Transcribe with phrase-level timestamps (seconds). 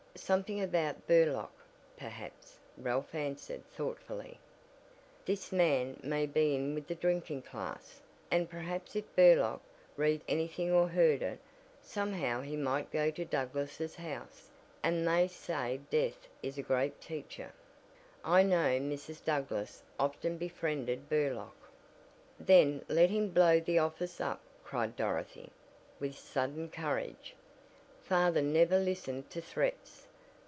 [0.13, 1.53] "Something about Burlock,
[1.97, 4.39] perhaps," Ralph answered, thoughtfully.
[5.25, 9.61] "This man may be in with the drinking class, and perhaps if Burlock
[9.95, 11.39] read anything or heard it,
[11.81, 14.51] somehow he might go to the Douglass house,
[14.83, 17.53] and they say Death is a great teacher.
[18.23, 19.23] I know Mrs.
[19.23, 21.55] Douglass often befriended Burlock."
[22.39, 25.51] "Then let him blow the office up!" cried Dorothy,
[25.99, 27.33] with sudden courage.
[28.01, 30.07] "Father never listened to threats!